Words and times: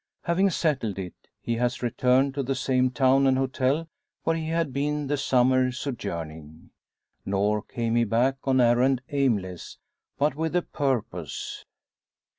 Having 0.23 0.49
settled 0.49 0.97
it, 0.97 1.13
he 1.43 1.57
has 1.57 1.83
returned 1.83 2.33
to 2.33 2.41
the 2.41 2.55
same 2.55 2.89
town 2.89 3.27
and 3.27 3.37
hotel 3.37 3.87
where 4.23 4.35
he 4.35 4.47
had 4.49 4.73
been 4.73 5.05
the 5.05 5.15
summer 5.15 5.71
sojourning. 5.71 6.71
Nor 7.23 7.61
came 7.61 7.93
he 7.95 8.03
back 8.03 8.37
on 8.45 8.59
errand 8.59 9.03
aimless, 9.09 9.77
but 10.17 10.33
with 10.35 10.55
a 10.55 10.63
purpose. 10.63 11.65